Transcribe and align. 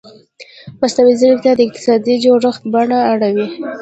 مصنوعي 0.79 1.13
ځیرکتیا 1.19 1.53
د 1.55 1.61
اقتصادي 1.67 2.13
جوړښتونو 2.23 2.71
بڼه 2.73 2.99
اړوي. 3.11 3.47